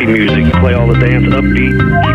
[0.00, 0.52] Crappy music.
[0.60, 2.09] Play all the dance upbeat,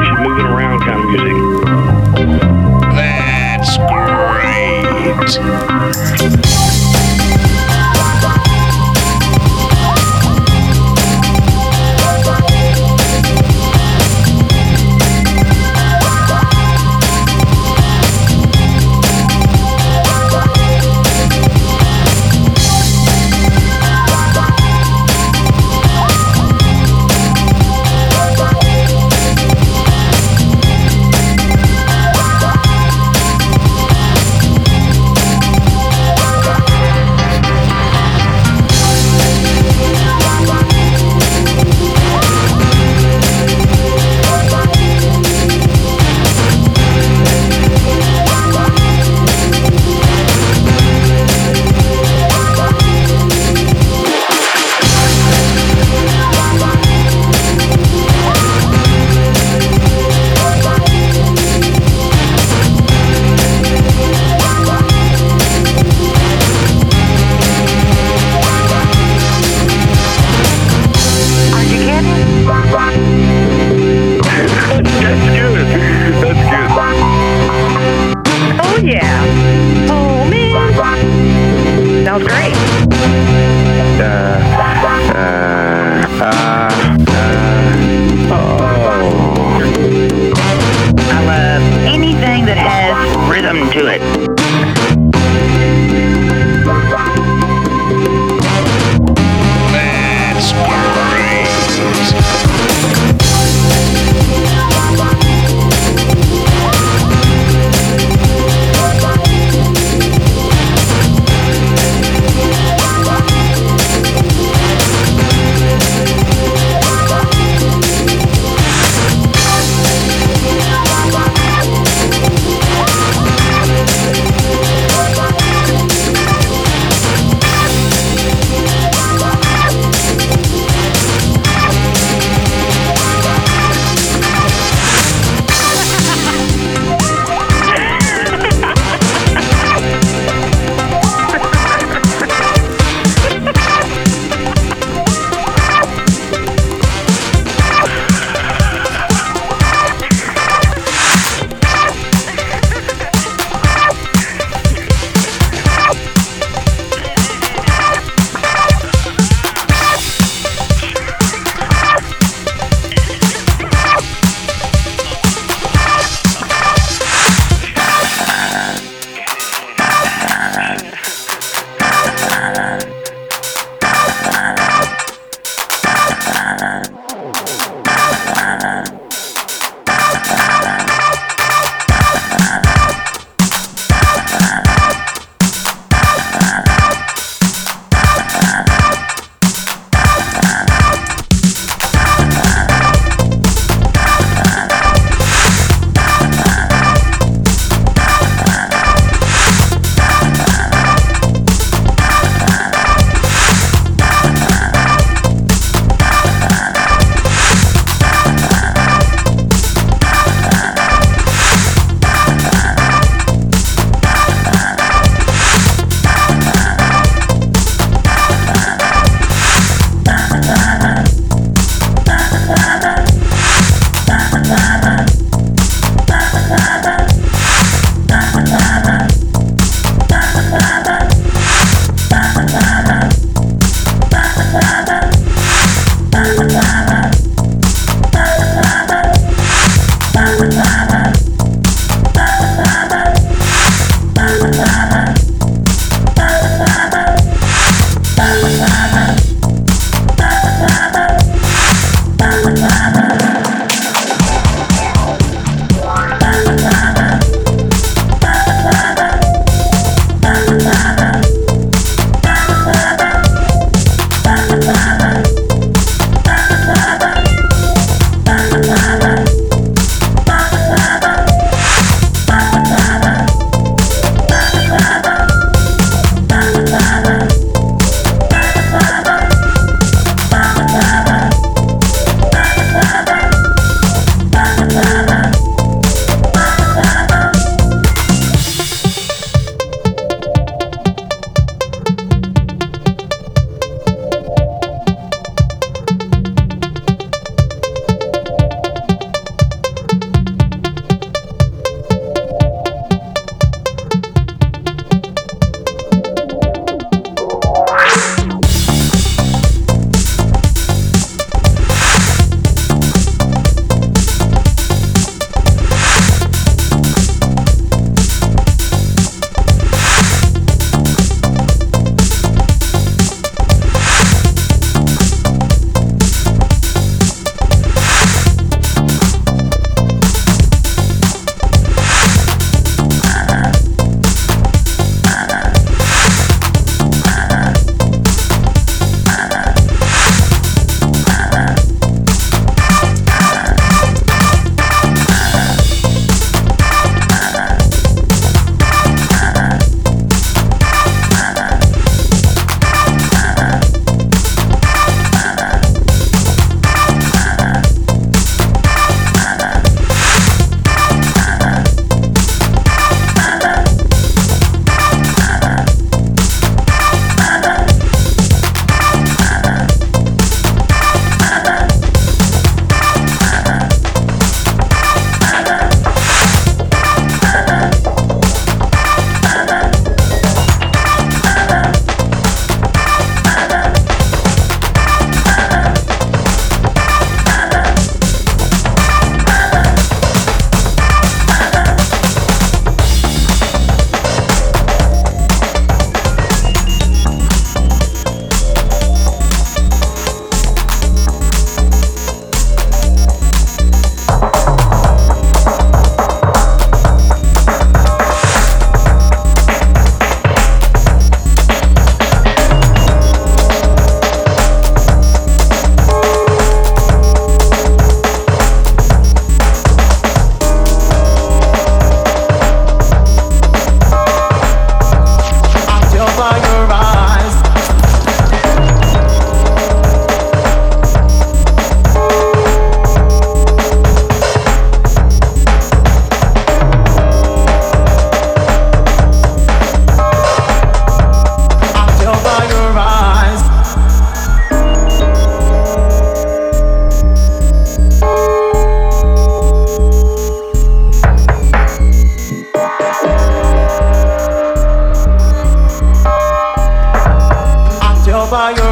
[458.36, 458.65] fire.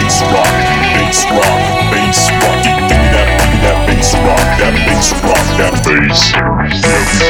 [0.00, 0.50] Bass rock,
[0.94, 1.50] bass rock,
[1.92, 2.64] bass rock.
[2.64, 3.09] Give me
[3.90, 6.30] bass rock, that bass rock, that bass.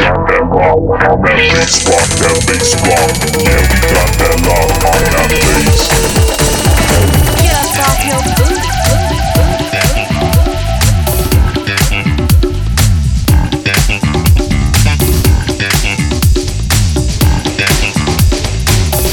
[0.01, 0.77] Rock, rock, rock.
[0.77, 0.99] Rock, rock, rock, rock.
[1.01, 1.41] Rock, rock.
[1.41, 3.17] Yeah, we got that rock on that bass rock, that bass rock.
[3.41, 5.89] Yeah, we got that lock on that bass.
[7.41, 8.61] Get up off your boot.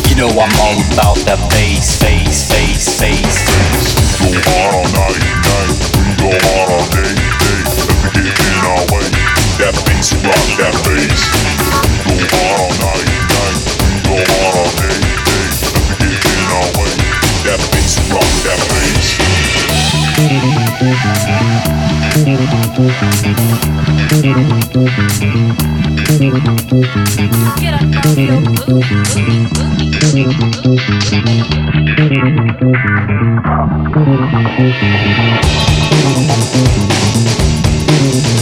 [0.09, 3.35] You know I'm all about that bass, bass, bass, bass.
[4.19, 5.77] We Go hard all night, night.
[5.95, 7.07] We go hard all day, day.
[7.07, 7.16] As we
[8.13, 9.07] get in our way.
[9.59, 11.21] That beats rock that bass.
[12.05, 13.59] Go on all night, night.
[14.05, 15.47] Go on all day, day.
[15.99, 16.93] Get in our way.
[17.43, 17.95] That beats
[18.45, 19.07] that bass.
[27.59, 28.35] Get up, Mario.
[28.67, 29.03] Boogie,
[29.53, 30.31] boogie, boogie,
[30.61, 31.07] boogie.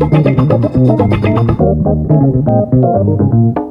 [0.00, 0.28] Thank
[3.58, 3.67] you.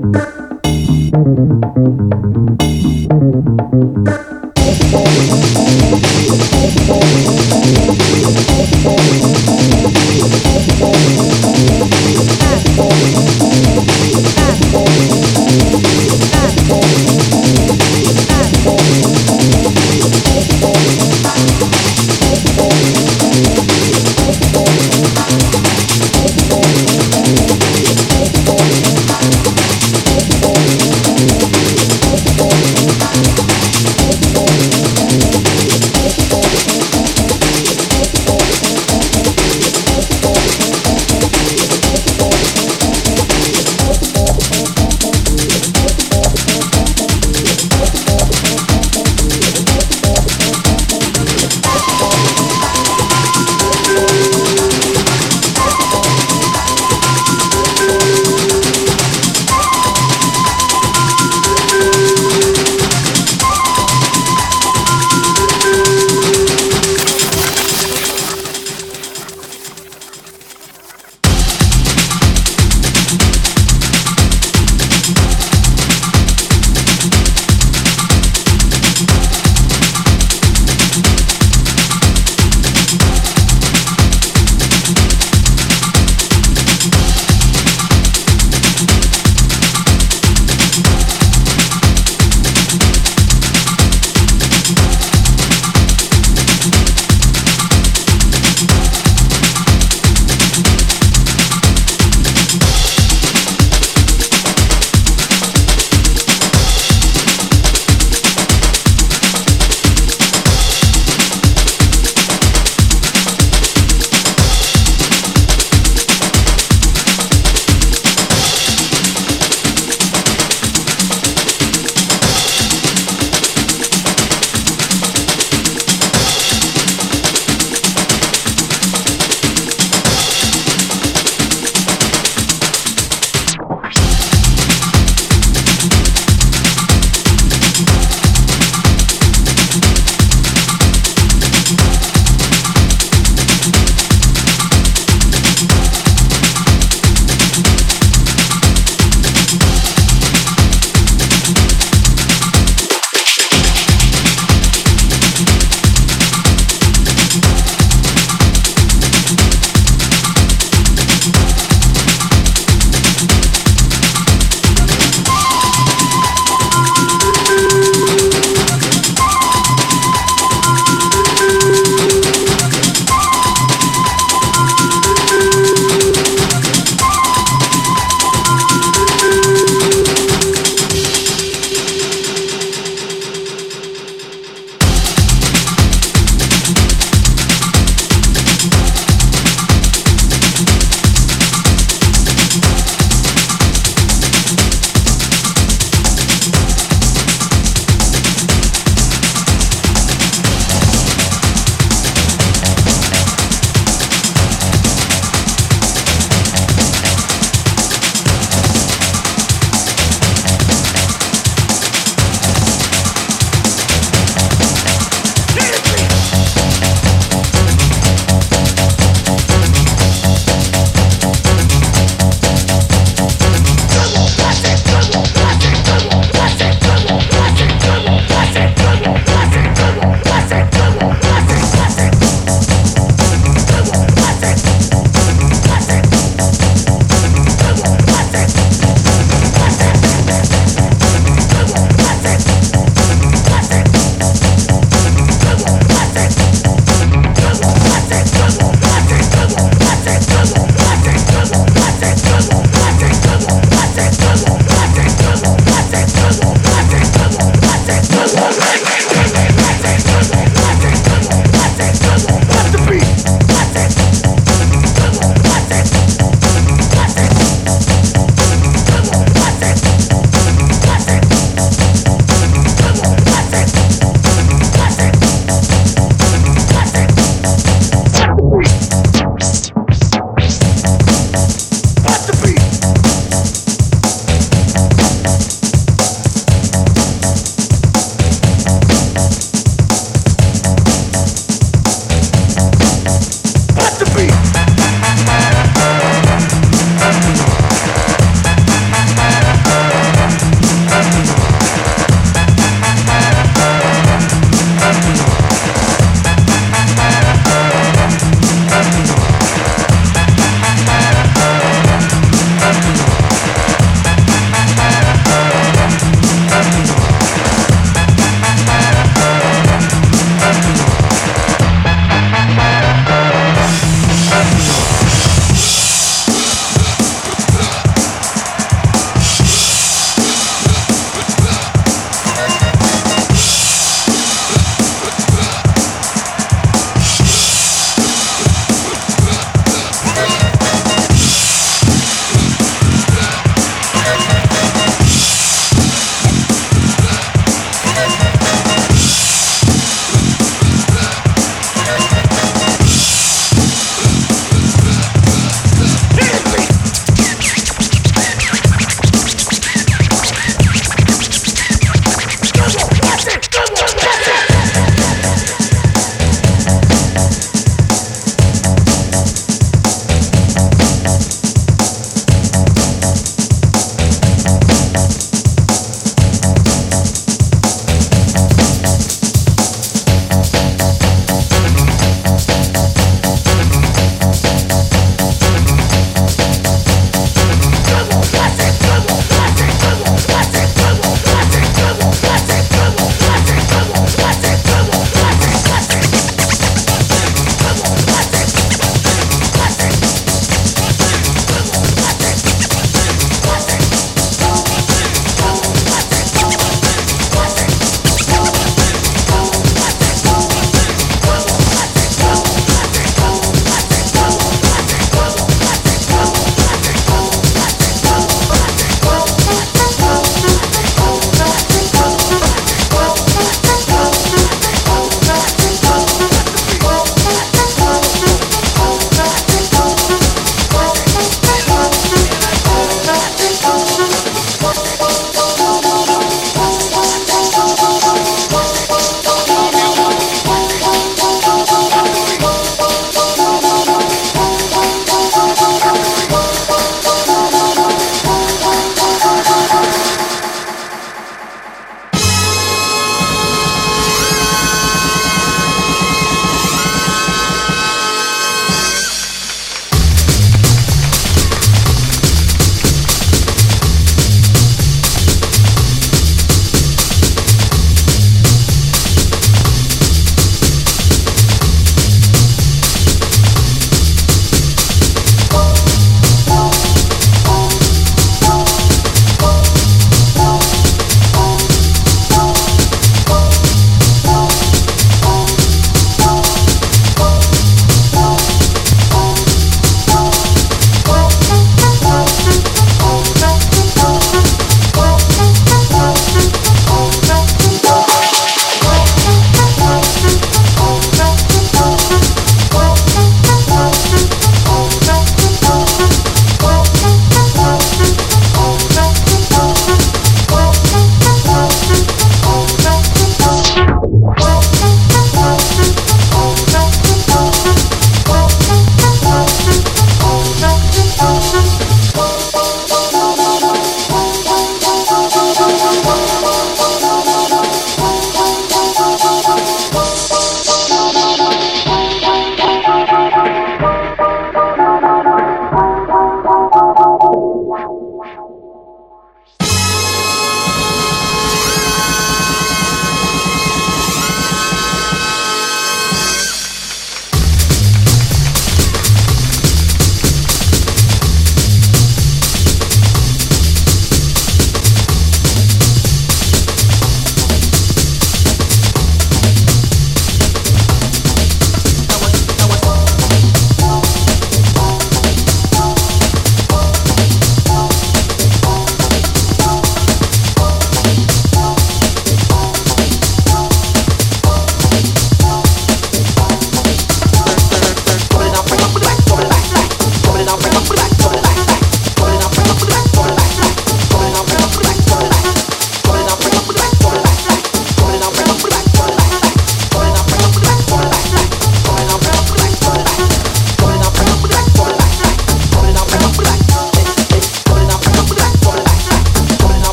[0.00, 0.14] Thank
[8.02, 8.07] you.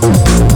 [0.00, 0.47] We